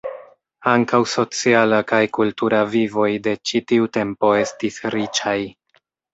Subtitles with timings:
[0.69, 5.37] Ankaŭ sociala kaj kultura vivoj de ĉi tiu tempo estis riĉaj.